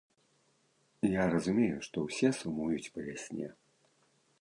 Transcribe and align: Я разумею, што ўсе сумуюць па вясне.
Я 1.09 1.23
разумею, 1.35 1.77
што 1.89 1.97
ўсе 2.07 2.27
сумуюць 2.41 2.91
па 2.97 3.09
вясне. 3.11 3.47